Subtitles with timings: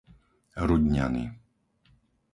[0.67, 1.23] Rudňany